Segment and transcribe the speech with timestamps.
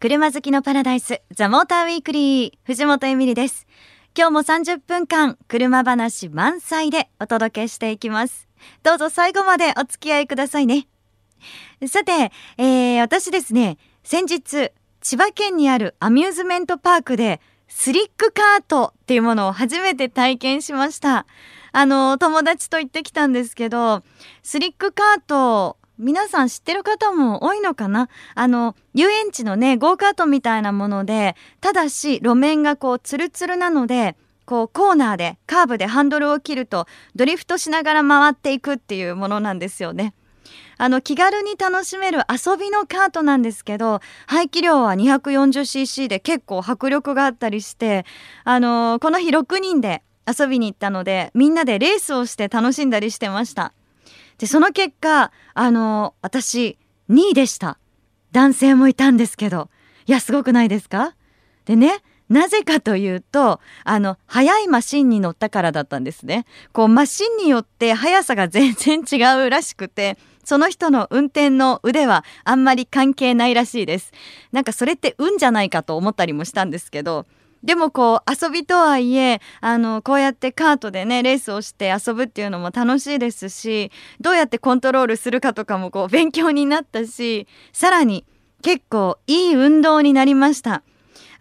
[0.00, 3.66] 車好きのパラダイスザモーターウィークリー藤本エミリです。
[4.16, 8.48] 今日も30分間車話満載でお届けしていきます。
[8.82, 10.88] どうぞ最後までお付き合いくださいね。
[11.86, 21.26] さて、えー、私ですね先日千葉県にあるアミューズメントパークでスリックカートっていうものを初めて体験しました。
[21.72, 24.02] あの友達と行ってきたんですけど
[24.42, 28.08] スリックカート皆さん知ってる方も多いのかな？
[28.34, 40.14] あの遊園地のねゴーカートみたいなものでただし路面がこうツルツルなのでこうコーナーでカーブでハンドルを切るとドリフトしながら回っていくっていうものなんですよね。
[40.78, 48.06] あの気軽に楽しめる遊びのカートなんですけど排気量は 240cc で結構迫力があったりして
[48.44, 53.74] あのこの日6人で遊びに行ったのでみんなでレースをして楽しんだりしてました
[54.40, 56.78] でその結果あの私
[57.10, 57.78] 2位でした。
[58.32, 59.68] 男性もいたんですけど。
[60.06, 61.14] いやすごくないですか？
[61.66, 66.46] でねなぜかというとあの速いマシンに乗ったからだったんですね。
[66.72, 74.10] こうマシンによって速さが全然違うらしくてその人の運転の腕はあんまり関係ないらしいです。
[74.52, 77.26] なんかそれって運じゃないかと思ったりもしたんですけど
[77.62, 88.24] でもこう遊びとはいえあのこうやってカートでねレースをして遊ぶっていうのも楽しいですしどうやってコントロールするかとかもこう勉強になったしさらに
[88.62, 90.82] 結構いい運動になりました。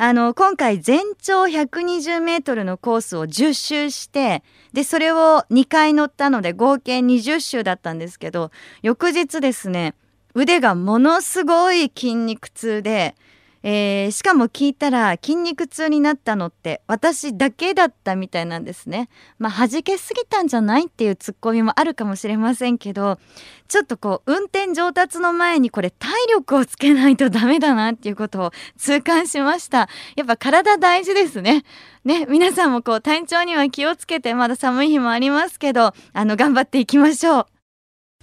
[0.02, 9.96] あの今回全長120メートルのコースを10周してでそれを2回乗ったので合計20周だったんですけど翌日ですね
[10.36, 13.16] 腕がものすごい筋肉痛で
[13.62, 19.10] えー、しかも聞いたら筋肉痛になったのって私だけだったみたいなんですね。
[19.38, 23.20] まあ弾けすぎたんじゃないっていうツッコミもあるかもしれませんけど
[23.68, 29.90] ちょっとこう運転上達の前にこれ体力をつけないとダメだなっていうことを 痛感しました。
[30.16, 31.66] やっぱ体大事ですね。
[32.06, 37.46] ね皆さんもこう体調には気をつけてまだ寒い日もありますけどあの頑張っていきましょう。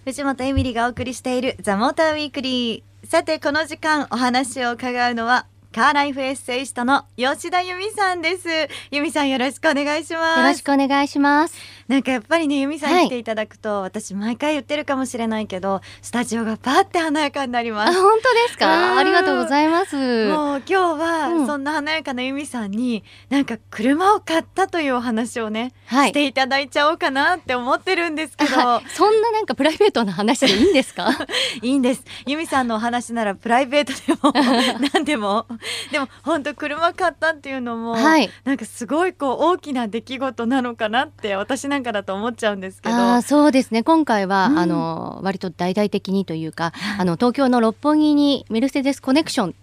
[0.07, 8.49] 藤本エミリがお送りしているザモーターウィークリーさてこの時間お話を伺うのはカーライフエッセイストの吉田由美さんです。
[8.91, 10.41] 由美さんよろしくお願いします。
[10.41, 11.55] よろしくお願いします。
[11.89, 18.01] なんかやっぱりね由美さん来ていただくと、はい、私毎回言ってるかもしれないけどスタジオがパーって華やかになります。
[18.01, 18.99] 本当ですか？
[18.99, 19.97] ありがとうございます。
[19.97, 31.11] もう今日はそんな華やかな由美さんに、なんか車を買ったというお話をね、はい、していただいちゃおうかなって思ってるんですけど、 はい、そんななんかプライベートな話でいいんですか？
[31.63, 32.03] いいんです。
[32.27, 34.33] 由美さんのお話ならプライベートでも
[34.93, 35.47] 何でも。
[35.93, 43.23] でも本当車買ったっていうのも、はい、なんかすごいこう大きな出来事なのかなって私なんかだと思っちゃうんですけど。
[43.23, 43.83] そうですね。
[43.83, 49.55] 今回は、うん、あの割と大々的にというかあの東京の六本木にメルセデスコネクション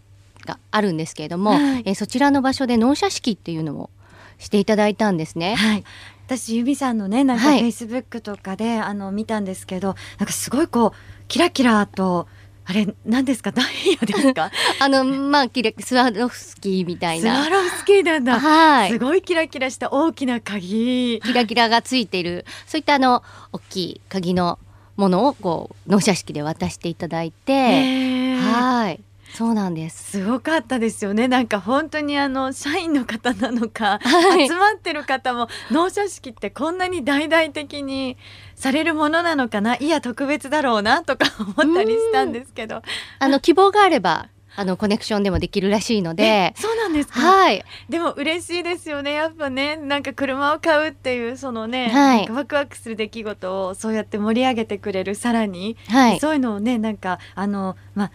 [0.46, 3.90] があるんですけれども、はい、えそちらの場所で納車式っていうのを
[4.38, 5.56] していただいたんですね。
[5.56, 5.84] はい。
[6.26, 10.92] 私由美さんのねなんかフェイスブックとかで、はい、あの見たんですけどなんかすごいこう
[11.28, 12.28] キラキラと
[12.66, 13.52] あれ何ですか？
[13.52, 13.66] ダイ
[14.00, 14.50] ヤですか？
[14.80, 17.44] あのまあキラスワロフスキーみたいな。
[17.44, 18.40] スワロフスキーなんだ。
[18.40, 18.92] はい。
[18.92, 21.20] すごいキラキラした大きな鍵。
[21.24, 22.46] キラキラがついている。
[22.66, 24.60] そういったあの大きい鍵の
[24.96, 28.36] ものをこう納車式で渡していただいて。
[28.38, 29.00] はい
[29.34, 30.12] そうなんです。
[30.12, 31.28] すごかったですよね。
[31.28, 38.18] なんか本当にあの社員の方なのか、 はい、集まってる方も納車式ってこんなに大々的に
[38.56, 41.26] されるものなのかないや特別だろうなとか
[41.58, 42.84] 思ったりしたんですけど。
[43.20, 46.54] あの希望があればあのコネクションでもできるらしいので。
[46.56, 47.20] そうなんですか？
[47.20, 47.66] はい。
[47.90, 49.14] でも嬉しいですよね。
[49.14, 58.12] やっぱねなんか車を買うっていうそのね、はい、ワクワクする出来事をそうやって盛り上げてくれるさらに、はい、そういうのをねなんかあのまあ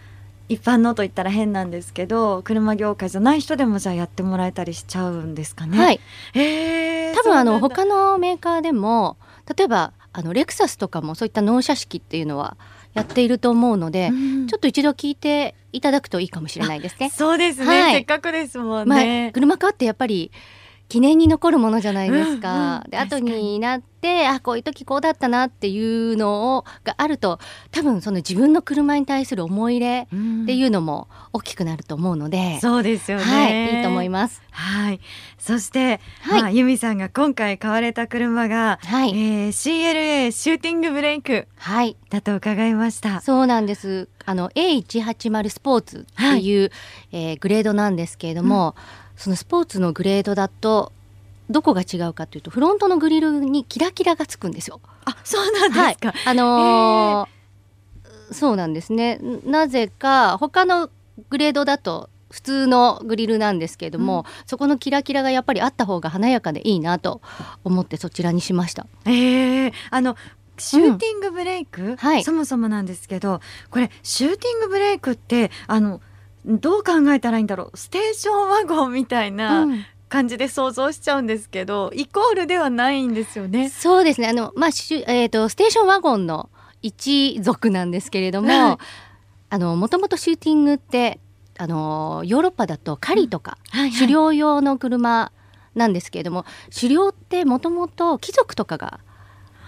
[0.49, 5.77] 一般のと言ったら変なんですけど車業界じゃない人でもじゃあやってもらえたりしちゃうんですかね。
[5.77, 5.99] はい、
[6.33, 9.17] えー、多分あの他のメーカーでも
[9.55, 12.57] 例えばあのレクサスとかもそういった納車式っていうのは
[12.93, 17.11] やっていると思うので、うん、ちょっと一度聞いていただくといいかもしれないですね。
[17.11, 19.25] そうですね、はい、せっかくですもんね。
[19.25, 20.31] まあ、車買ってやっぱり
[20.89, 22.55] 記念に残るものじゃないですか。
[22.55, 27.39] うんうん、で後になってあこういう時こうだったなっていうのをがあると
[27.71, 34.41] 多分その自分の車に対する思い入れっていうのも大きくなると思うので、うん、そうですよね、はい、いいと思います。
[34.49, 34.99] はい。
[35.37, 39.09] そして、はい、まあ、由美さんが今回買われた車が、はい。
[39.11, 41.47] えー、CLA シューティングブレイク
[42.09, 43.21] だと伺いました。
[43.21, 44.09] そうなんです。
[44.25, 46.71] あの A180 スポーツっていう、はい、
[47.11, 50.93] えー、グレードなんですけれども、うんそのスポーツのグレードだと
[51.49, 54.79] どこが違うかというとフロントのグリルにキラキラがつくんですよ。
[55.03, 59.19] あそうなんですか、はい、あのー、そうなんですね。
[59.45, 60.89] なぜか他の
[61.29, 67.21] グレードだと普通のグリルなんですけれども、そこのキラキラがやっぱりあった方が華やかでいいなと
[67.63, 68.85] 思ってそちらにしました。
[69.05, 70.15] えー、あの
[70.57, 72.23] シューティングブレイク、はい。
[72.23, 73.41] そもそもなんですけど
[73.71, 75.99] これシューティングブレイクってあの
[76.49, 77.77] どう考えたらいいんだろう？
[77.77, 79.85] ステーションワゴンみたいなうん。
[80.09, 83.69] 感じで想像しちゃうんですけど、イコールではないんですよね。
[83.69, 84.27] そうですね。
[84.27, 86.49] あの、まあしゅえー、とステーションワゴンの
[86.81, 88.77] 一族なんですけれども、はい。
[89.51, 91.19] あのもともとシューティングって
[91.59, 95.31] あのヨーロッパだと狩りとか、はい狩猟用の車
[95.75, 96.43] なんですけれども
[96.73, 98.99] 狩猟ってもともと貴族とかが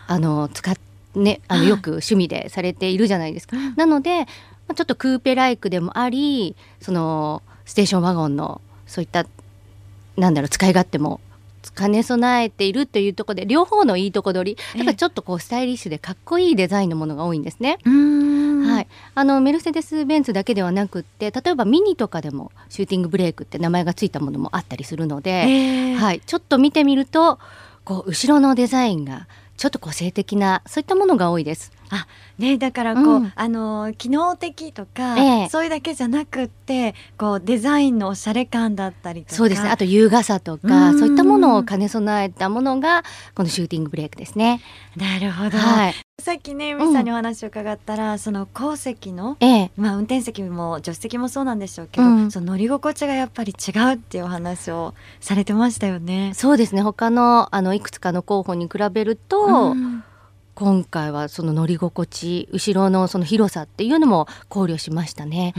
[0.08, 0.76] あの使っ
[1.14, 3.58] ねあはいのよく趣味でされているじゃないですか。
[3.58, 3.76] うん。
[3.76, 4.28] なので、まあ、
[4.74, 9.26] ちょっとクーペライクでもありそのステーションワゴンのそういった
[10.18, 11.22] なんだろう使い勝手も
[11.76, 14.80] 兼ね備えているというところで両方のいいとこ取り。
[14.80, 17.78] だからちょっとこうスタイリッシュでかっこいいデザインのものが多いんですね。
[17.86, 27.40] はい、あのメルセデス・ベンツだけではなくって例えばミニとかでもシューティングブレークって名前がついたものもあったりするので、えーはい、ちょっと見てみると
[27.84, 29.28] こう後ろのデザインが
[29.58, 31.72] ちょっと個性的なそういったものが多いです。
[32.38, 33.34] ね、だからこう、うん。
[33.36, 35.50] あの機能的とか、ええ。
[35.50, 39.36] そういうだけじゃなくってこうデザインのおしゃれ感だったりとか。
[39.36, 39.70] そうですね。
[39.70, 40.70] あと優雅さとうん。
[40.70, 43.04] かそういったものを兼ね備えたものが
[43.36, 44.62] このシューティングブレークですね。
[44.96, 49.72] なるほど、はい、さっきね由美さんにお話を伺ったら、その後席のええ。
[49.78, 52.32] まあ、運転席も助手席もそうなんでしょうけど、うん。
[52.32, 56.32] その乗り心地がやっぱり違うっていうお話をされてましたよね。
[56.36, 56.82] そうですね。
[56.82, 59.91] 他のあのいくつかの候補に比べると、うん
[60.62, 65.56] 今回はその乗り心地後ろのその広さっていうのも考慮しましたね。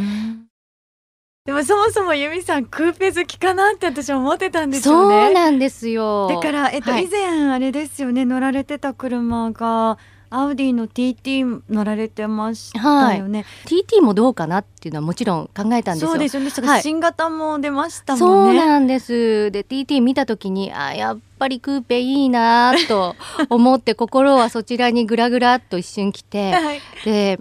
[1.45, 5.35] でもそもそも由美さんクーペ好きかなって私は思ってたんですよそうね。
[5.35, 6.29] なんですよ。
[6.29, 9.99] だから、えっとはい以前あれですよね乗られてた車が
[10.35, 13.45] アウディの TT 乗られてましたよね。
[13.67, 16.09] TT もどうかなっていうのはもちろん考えたんですよ。
[16.09, 16.51] そうですよね。
[16.69, 18.67] はい新型も出ましたそうもんね。
[18.67, 19.51] なんです。
[19.51, 23.15] で TT 見た時にあやっぱりクーペいいなと
[23.51, 26.81] 思って心はそちらにグラグラっと一瞬来て はい。
[27.05, 27.39] で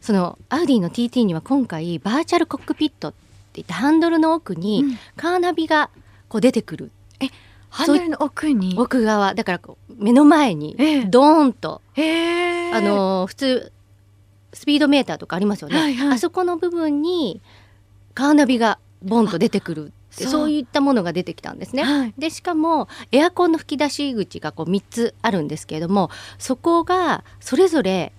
[0.00, 3.14] そのアウディの TT には今回バーチャルコックピットっ
[3.52, 5.90] ていってハンドルの奥にうんカーナビが
[6.28, 6.90] こう出てくる
[7.76, 8.74] ハンドルの奥に？
[8.78, 12.72] 奥側だからこう目の前にええドーンとへえ。
[12.72, 13.72] あの普通
[14.52, 17.40] スピードメーターとかありますよね、はいはいあそこの部分に
[18.14, 21.82] カーナビがボンと出てくるってそういったものが出てきたんですね。
[21.82, 22.14] はい。
[22.16, 28.12] でしかもエアコンの吹き出し口がこう3つあるんですけれどもそこがそれぞれ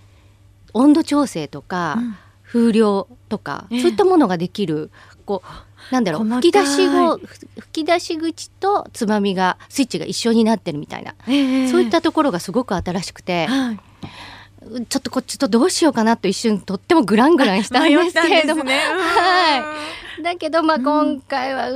[0.74, 2.16] 温度調整とか、うん
[2.50, 4.90] 風量とか、ええそういったものができる
[5.28, 7.20] こうなんだろう吹き出し後
[7.60, 11.68] 吹き出し口とつまみがスイッチが一緒になってるみたいな、ええ。
[11.68, 13.80] そういったところがすごく新しくて、はい。
[14.90, 18.80] ちょっとこっちとどうしようかなと一瞬とってもグラングランしたんですけれども、 ね。
[18.80, 19.58] は
[20.20, 20.24] い。
[20.24, 21.74] だけどまあうん今回はう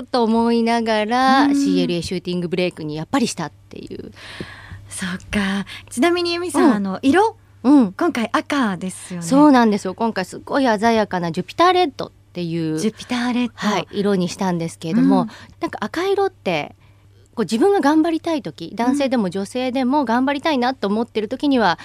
[0.00, 1.50] ーっと思いながら、うん。
[1.52, 4.12] CLA シューティングブレイクにやっぱりしたっていう、
[4.88, 5.64] そっか。
[5.88, 6.72] ちなみに由美さん、うん。
[6.72, 7.36] あの色？
[7.62, 9.26] うん、今回赤ですよね。
[9.26, 9.94] そうなんですよ。
[9.94, 13.52] 今回すごい鮮やかなジュピターレッドっていうジュピターレッド。
[13.54, 15.28] はい、色にしたんですけれども、うん
[15.60, 16.76] なんか赤色って
[17.34, 21.78] こう自分が頑張りたい時男性でも女性でも頑張りたいなと思ってる時には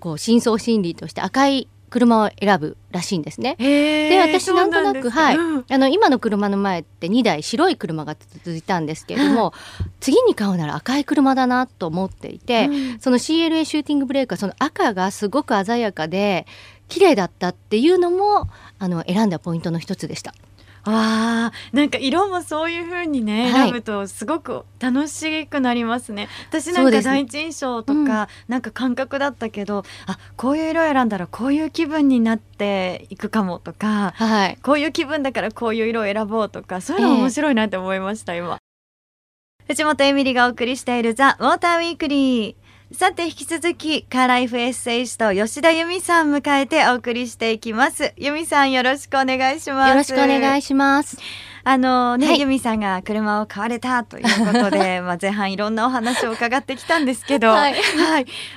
[0.00, 3.54] こう深層心理として赤い車を選ぶらしいんですね。
[3.58, 4.20] へでえ。
[4.20, 9.52] 私なんとなくはいうんあの今の車の前って2台白い車が続いたんですけれども、
[10.00, 16.46] 次に買うなら赤い車だなと思っていて、うんその CLA シューティングブレーカーその赤がすごく鮮やかで
[16.88, 18.48] 綺麗だったっていうのも
[18.82, 20.34] あの選んだポイントの一つでした。
[20.84, 23.70] あーなんか色もそういう風にね、はい。
[23.70, 26.28] 選ぶとすごく楽しくなりますね。
[26.50, 34.58] 私なんか第一印象とか、なんか感覚だったけどあこういう色選んだらこういう気分になっていくかもとかはい。
[34.60, 38.58] こういう気分だからこういう色を選ぼうとかそういうの面白いなって思いました、今。
[39.68, 42.61] 藤本エミリがお送りしているザ・ウォーターウィークリー
[42.94, 51.16] さて引き続きカーライフエッセイスト吉田由美さん迎えてお送りしていきます由美さんよろしくお願いしますよろしくお願いします。
[51.64, 57.76] あのね、はい由美さんが車を買われたということで、 まあ前半いろんなお話を伺ってきたんですけど、は、はいい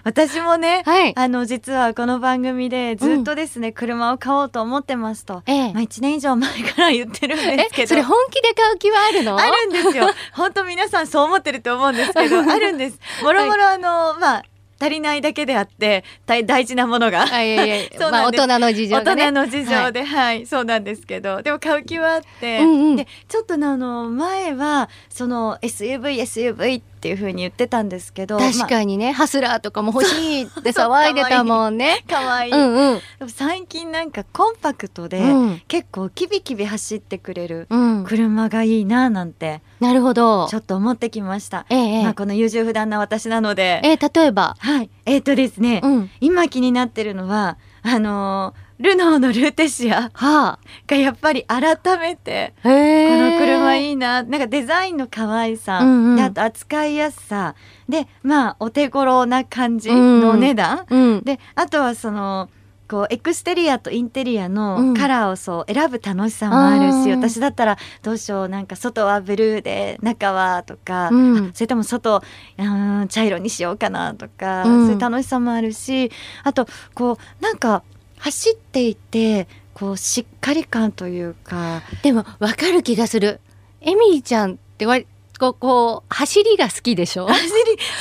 [0.03, 1.13] 私もね、はい。
[1.15, 9.37] あの実はこの番組でずっとですね、車を買おうと思ってますと、ええまあ一年以上前から言ってるんですけど、えそれ本気で買う気はあるの？
[9.37, 10.09] あるんですよ。
[10.33, 12.99] 本当皆さんそう思ってると思うんですけど、 あるんです。
[13.23, 14.43] もろもろあの、まあ
[14.79, 17.23] 足りないだけであって大大事なものが。
[17.31, 18.85] あいやいや そうまあ大なんです。
[18.85, 19.23] 人の事情大がね。
[19.23, 21.41] 人の事情で、はい、そうなんですけど。
[21.41, 22.95] でも買う気はあって、うんうん。
[22.95, 32.03] でちょっとねあの前はその SUV SUV ってっていう風に言ってたんですけど確かにね、ハスラーとかも欲しいって騒いでたもんね。
[32.09, 33.29] かわいい、うんうん。
[33.29, 35.61] 最近なんかコンパクトで、うん。
[35.67, 40.47] 結構キビキビ走ってくれるうん、車がいいななんてなるほど。
[40.49, 40.59] ちょ。
[40.59, 42.03] っと思ってきました、ええええ。
[42.05, 43.81] まあ、この優柔不断な私なので。
[43.83, 44.89] えー例えば、はい。
[45.05, 54.23] えっ、とですね、うん、今気になってるのはあのールノーのルーテシアはがやっぱり改めてこえの車いいな。
[54.23, 56.15] なんかデザインの可愛さ、うんうん。
[56.17, 57.55] であと扱いやすさ。
[57.87, 62.49] でまあお手頃な感じのお値段、うん、であとはその
[62.87, 64.93] こうエクステリアとインテリアうのん。
[64.93, 67.15] カラーをそう選ぶ楽しさもあるし、あー。
[67.15, 71.53] 私だったらどうしようなんか外はブルーで中はとか、うん。
[71.53, 72.21] それとも外
[72.57, 74.85] うん茶色にしようかなとか、うん。
[74.85, 76.11] そういう楽しさもあるし
[76.43, 77.83] あとこうなんか
[78.25, 81.83] 走っていてこうしっかり感というか。
[82.01, 83.39] でもわかる気がする。
[83.81, 85.05] エミリーちゃんってわり
[85.39, 87.27] こうこう走りが好きでしょ？
[87.27, 87.49] 走り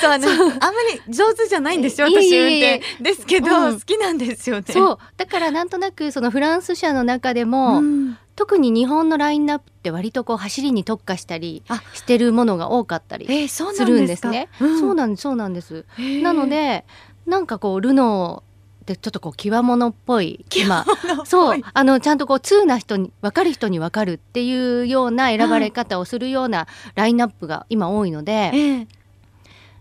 [0.00, 0.70] そうあのあんま
[1.06, 2.80] り上手じゃないんですよ私運転。
[3.02, 3.74] ですけど、うん。
[3.74, 4.64] 好きなんですよね。
[4.70, 4.98] そう。
[5.18, 8.16] だからなんとなくそのフランス車の中でも、うん。
[8.34, 11.82] 特に日本のラインナップって割とこう走りに特化したりあ。
[11.92, 14.48] してるものが多かったりするんですすね。
[14.58, 14.80] うん。
[14.80, 15.84] そうなんですそうなんです。
[15.98, 16.22] へー。
[16.22, 16.86] なので
[17.26, 18.53] なんかこうルノー
[18.86, 20.84] でちょっとこう極物っぽい今。
[21.24, 21.60] そう。
[21.72, 28.88] あのちゃんとこう通な人に分かる人に分かるっていうような選ばれ方をするようなラインナップが今多いので、ええ。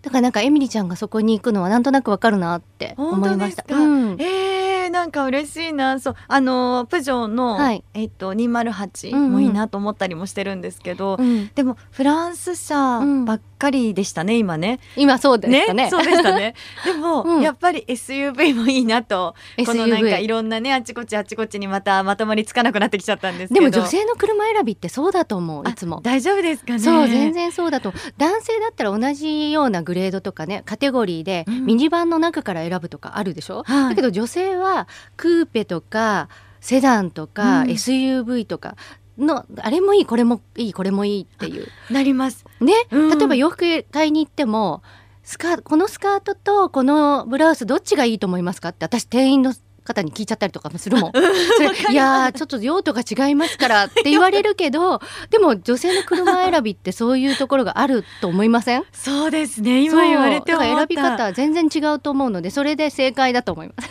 [0.02, 3.76] だからなんかエミリちゃんがそこに行くのはなんとなく分かるなって思いました。
[3.76, 4.22] うん。
[4.22, 6.00] えー、なんか嬉しいな。
[6.00, 7.84] そうあのプジョーの、はい。
[7.94, 9.32] えっと208うんうん。
[9.32, 11.50] もいいなと思ったりもしてるんですけど、うん。
[11.56, 14.80] でもフランス車ばっかりでしたね、今ね。
[14.98, 15.90] 今そうでしたね。
[15.90, 16.54] そうでしたね。
[16.84, 17.42] でも、うん。
[17.42, 19.36] やっぱり SUV もいいなと。
[19.66, 25.98] このなんかい SUV ろんなねあちこちあちこちにまたまとまりつかなくなってきちゃったんですけでども女性の車選びってそうだと思ういつも。
[25.98, 26.02] あ。
[26.02, 26.80] 大丈夫ですかね。
[26.80, 27.94] そう全然そうだと。
[28.18, 31.66] 男性だったら同じようなグレードとかねカテゴリーでうん。
[31.66, 33.90] ミニバンの中から選ぶとかあるでしょ、はい。
[33.90, 36.28] だけど女性はクーペとか
[36.60, 37.70] セダンとか、うん。
[37.70, 38.76] SUV とか
[39.18, 41.68] のあれもいいこれもいいこれもいいっていう。
[41.92, 42.46] なります。
[42.60, 43.18] ね、うん。
[43.18, 44.82] 例えば洋服買いに行っても
[45.24, 49.54] スカこのスカートとこのブラウスどっちがいいと思いますかって私店員の
[49.86, 51.12] 方に聞いちゃったりとかもするもん。
[51.12, 58.84] それいやーちょっと用途が違いますからって言われるけどでも女性の車選びってそういうところがあると思いません？
[58.94, 59.84] そうですね。
[59.84, 63.90] 今言われて選び方は全然違うと思うのでそれで正解だと思います。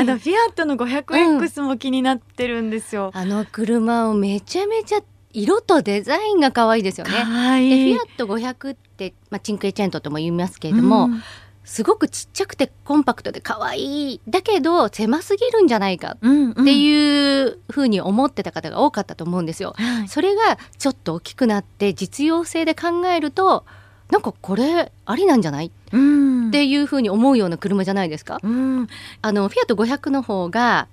[0.00, 3.10] あのフィアットの 500X も気になってるんですよ。
[3.14, 5.00] あの車をめちゃめちゃ
[5.32, 7.12] 色とデザインが可愛いですよね。
[7.24, 11.22] 可愛でフいィアット500って、まあ、チンクエチェントとも言いますけれども、うん。
[11.66, 16.50] すごくちっちゃくてコンパクトで可愛いだけど狭すぎるんじゃないかうんうん。
[16.50, 19.74] っていう風に思ってた方が多かったと思うんですよ。
[19.78, 20.08] はい。
[20.08, 23.64] それがちょっと大きくなって実用性で考えると
[24.10, 25.66] なんかこれありなんじゃない？
[25.68, 28.38] っうんていう風に思うような車じゃないですか？
[28.42, 28.86] うん。
[29.22, 30.86] あのフィアット500の方が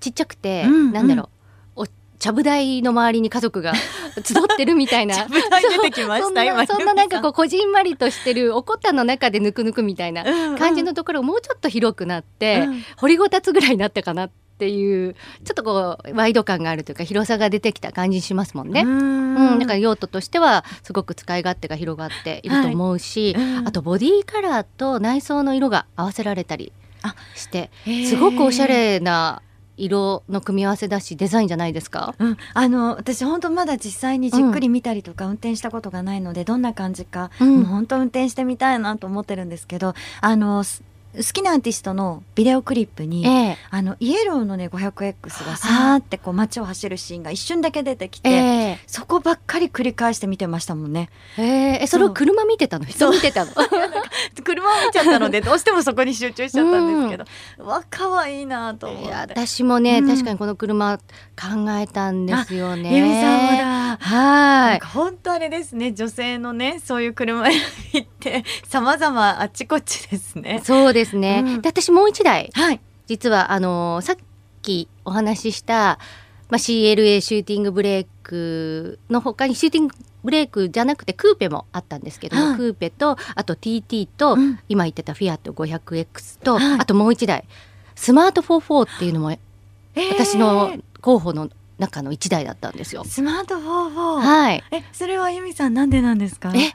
[0.00, 1.30] ちっちゃくて、うんなんだろ
[1.76, 1.82] う。
[1.82, 1.86] お
[2.18, 3.74] ちゃぶ台の周りに家族が
[4.24, 5.14] 集ってるみたいな。
[5.16, 10.24] ちゃぶ台出てきましたそんな今そんななんかこうこじんまりとしてるおこたの中でぬくぬくみたいな
[10.58, 12.82] 感じのところがもうちょっと広くなって、うん。
[12.96, 14.34] 掘りごたつぐらいになったかなって
[14.66, 18.84] いうちょっとこうワイド感があるというか広さが出てきた感じしますもんね。
[18.84, 19.56] ううん。
[19.56, 23.68] んだから用途としてはすごく使い勝手が広がっていると思うし、うん。
[23.68, 26.72] あとボディカラーと内装の色が合わせられたり
[27.02, 27.70] あして
[28.08, 29.42] すごくおしゃれな
[29.80, 32.16] 色の組み合わせだしデザインじゃないですか？
[32.18, 37.56] うん、あの私本当まだ実際にじっくり見たりとか運転したことがないので、どんな感じか、うん。
[37.58, 40.82] もう本当運転してみたいなと思ってるんですけどあのす
[41.18, 51.10] 好きなアーティストのビデオクリップに、ええあのイエローのね 500X がさーってこう街を走るシーンが一瞬だけ出てきて、ええそこばっかり繰り返して見てましたもんね。
[51.36, 52.84] えええそれを車見てたの？
[52.84, 53.52] 人見てたの？
[54.44, 57.24] 車を見ちゃったのでどうしてもそこに集中しちゃったんですけど、
[57.64, 59.12] うわ可愛いなと思って。
[59.12, 61.02] 私もね、うん確かにこの車考
[61.78, 62.96] えたんですよね。
[62.96, 63.64] ゆみさんもだ。
[63.64, 64.57] なはい。
[64.76, 65.92] んか本当あれですね。
[65.92, 67.60] 女性のねそういう車選
[67.92, 70.60] びって 様々あちこちですね。
[70.64, 71.42] そうですね。
[71.44, 71.62] うん。
[71.62, 72.80] で私もう一台はい。
[73.06, 74.16] 実はあのさっ
[74.62, 75.98] きお話しした、
[76.50, 79.94] まあ、CLA シューティングブレークの他にシューティング
[80.24, 82.56] ブレークじゃなくてクーペもあったんですけども、はい。
[82.56, 84.58] クーペとあと TT と、うん。
[84.68, 86.80] 今言ってたフィアット 500X と、はい。
[86.80, 87.44] あともう一台。
[87.94, 89.36] スマート44っていうのも
[90.12, 93.04] 私の候補の中の一台だったんですよ。
[93.04, 94.20] スマートフォー。
[94.20, 94.64] はい。
[94.70, 96.52] えそれはゆみさんなんでなんですか？
[96.54, 96.72] え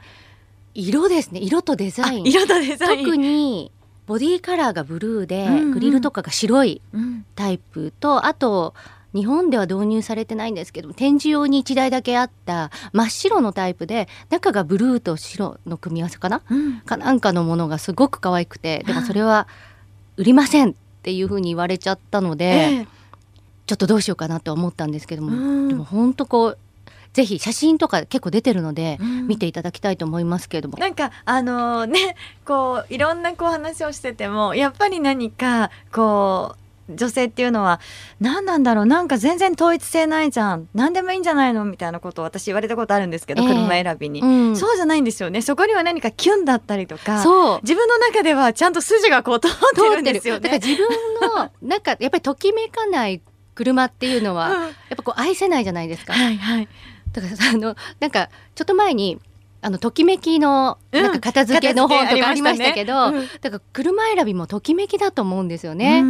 [0.74, 3.04] 色ですね色とデザあイン色とデザイン。
[3.04, 3.70] 特に
[4.06, 8.74] ボディカラーがブルーで、うんうんグリルとかが白いうんタイプとあと
[9.14, 19.46] 日本では導入されてないんですけど展示用に1台だけあった真っ白のタイプで中がブルーと白の組み合わせかな、うん、かなんかのものがすごく可愛くてでもそれは
[20.16, 22.86] 売りませんっていうふうに言われちゃったので、えー、
[23.66, 26.58] ちょっとどうしようかなと思ったんですけども、うん、でも本当こう
[27.14, 37.80] ぜひ写真とか結構出てるので、見ていただきたいと思いますけれども、なんかあのー、ね こういろんなこう話をしててもやっぱり何かこう女性っていうのは
[38.20, 45.40] 何なんだろうなんか全然統一性ないじゃん何でもいいんじゃないのみたいなことを私言われたことあるんですけど、えー、車選びに、うん、そうじゃないんですよね。
[45.40, 47.24] そこには何かキュンだったりとか
[47.62, 50.40] 自分の中ではちゃんと筋がこう通ってるんですよね。
[50.40, 50.88] だから自分
[51.20, 53.22] のなんかやっぱりときめかない
[53.54, 56.12] 車っていうのは、やっぱこう愛せないじゃないですか。
[56.12, 56.68] はいはい、
[57.12, 59.20] だからあのなんかちょっと前に
[59.62, 63.20] あのときめきのなんか片付けの本とかありましたけど、うんね。
[63.20, 66.00] うん、だから車選びもときめきだと思うんですよね。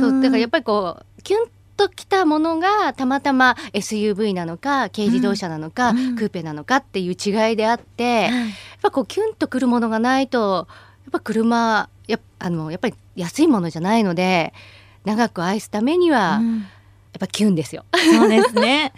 [0.00, 8.32] そうだからやっぱりこうキュンときたものがたまたま SUV なのか軽自動車なのか、うん、クーペなのかっていう違いであって、やっ
[8.80, 10.66] ぱこうキュンとくるものがないと
[11.04, 14.54] やっぱ車やあのやっぱり安いものじゃないので
[15.04, 16.40] 長く愛すためには、
[17.16, 17.84] っぱキュンですよ。
[17.92, 18.92] そうですね。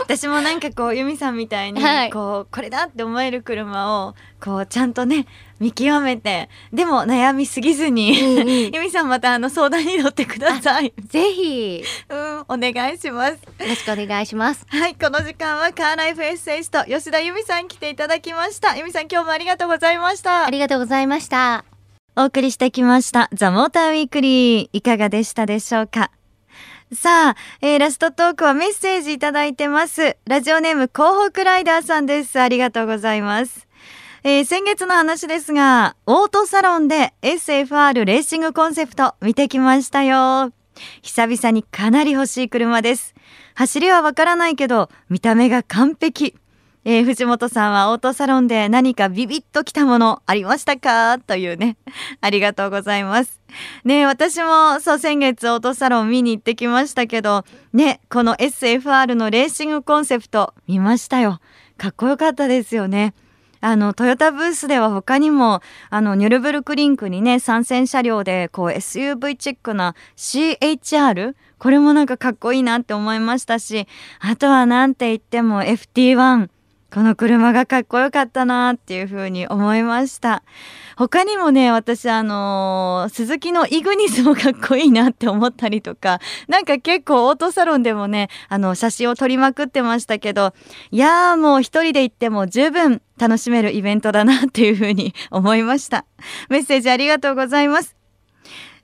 [0.00, 1.82] 私もなんかこう由美さんみたいに、
[2.12, 5.26] こうこれだって思える車をこうちゃんとね
[5.58, 10.92] 見極めてでも悩みすぎずに、うんうん、 由美さんまたあの相談に乗ってください。
[11.06, 13.32] ぜひ、 うん、お願いします。
[13.32, 14.64] よろしくお願いします。
[14.68, 18.76] はい、この時間はカーライフエッセイスト吉田由美さん来ていただきました。
[18.76, 20.46] 由美さん今日もありがとうございました。
[20.46, 21.64] ありがとうございました。
[22.16, 26.10] お送りしてきましたザモーターウィークリーいかがでしたでしょうか？
[26.92, 30.16] さあ、えー、ラストトークはメッセージいただいてます。
[30.26, 32.40] ラジオネーム広北ライダーさんです。
[32.40, 33.68] ありがとうございます。
[34.24, 40.52] えー、先月の話ですが、オートサロンで SFR レーシングコンセプト見てきましたよ。
[41.02, 43.14] 久々にかなり欲しい車です。
[43.54, 46.34] 走りはわからないけど、見た目が完璧。
[46.86, 51.18] えー、藤本さんはオートサロンで何かビビッときたものありましたか？
[51.18, 51.76] というね。
[52.22, 53.38] ありがとうございます。
[53.84, 57.44] ね私もそう先月オートサロン見に行ってきましたけど、
[57.74, 61.40] ね、この SFR のレーシングコンセプト見ましたよ。
[61.76, 63.12] かっこよかったですよね。
[63.60, 71.34] あの、トヨタブースでは他にも、あの、ニュルブルクリンクにね、参戦車両で、こう SUV チックな CHR?
[71.58, 73.86] これもなんかかっこいいなって思いましたし、
[74.18, 76.48] あとはなんて言っても FT1。
[76.92, 80.42] この車がかっこよかったなっていうふうに思いました。
[80.96, 90.52] 他にもね、私あのー、鈴木のイグニスもかっこいいなって思ったりとか、なんか結構オートサロンでもね、あの、写真を撮りまくってましたけど、
[90.90, 96.04] いやーもう一人で行っても十分楽しめるイベントだなっていうふうに思いました。
[96.48, 97.99] メッセージありがとうございます。